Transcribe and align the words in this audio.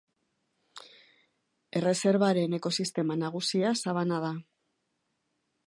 Erreserbaren 1.81 2.57
ekosistema 2.59 3.19
nagusia 3.25 3.75
sabana 3.85 4.23
da. 4.25 4.33